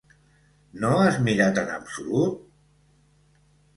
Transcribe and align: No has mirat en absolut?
No 0.85 0.89
has 1.01 1.19
mirat 1.27 1.61
en 1.65 1.71
absolut? 1.75 2.41